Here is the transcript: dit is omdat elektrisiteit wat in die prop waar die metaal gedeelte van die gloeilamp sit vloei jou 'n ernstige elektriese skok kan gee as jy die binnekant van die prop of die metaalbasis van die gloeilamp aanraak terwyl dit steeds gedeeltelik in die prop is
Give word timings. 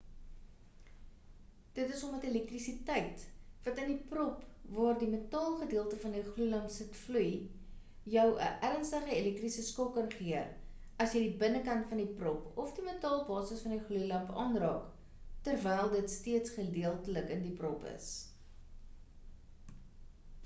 dit 1.73 1.91
is 1.95 2.03
omdat 2.05 2.23
elektrisiteit 2.29 3.25
wat 3.65 3.81
in 3.81 3.89
die 3.89 4.05
prop 4.13 4.39
waar 4.77 4.95
die 5.01 5.09
metaal 5.11 5.57
gedeelte 5.59 5.99
van 6.05 6.15
die 6.15 6.23
gloeilamp 6.29 6.71
sit 6.77 6.95
vloei 7.01 7.27
jou 8.15 8.23
'n 8.45 8.55
ernstige 8.69 9.17
elektriese 9.17 9.65
skok 9.67 9.91
kan 9.99 10.07
gee 10.15 10.39
as 11.05 11.13
jy 11.17 11.21
die 11.25 11.37
binnekant 11.43 11.85
van 11.91 12.01
die 12.03 12.09
prop 12.23 12.59
of 12.65 12.73
die 12.79 12.85
metaalbasis 12.89 13.61
van 13.67 13.75
die 13.77 13.85
gloeilamp 13.91 14.31
aanraak 14.45 14.87
terwyl 15.49 15.93
dit 15.97 16.09
steeds 16.15 16.57
gedeeltelik 16.57 17.29
in 17.37 17.45
die 17.49 17.53
prop 17.63 17.85
is 17.95 18.09